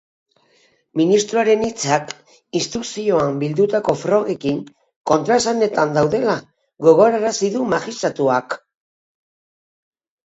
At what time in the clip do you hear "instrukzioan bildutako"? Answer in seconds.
2.59-3.95